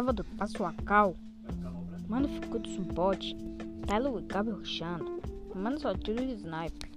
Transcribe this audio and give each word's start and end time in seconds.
Salvador 0.00 0.24
passou 0.38 0.64
a 0.64 0.72
cal. 0.72 1.14
Mano 2.08 2.26
ficou 2.26 2.58
de 2.58 2.74
suporte. 2.74 3.36
Tyler 3.86 4.16
e 4.16 4.22
Gabi 4.22 4.50
ruxando. 4.50 5.20
Mano 5.54 5.78
só 5.78 5.92
tiro 5.92 6.22
o 6.22 6.32
sniper. 6.32 6.90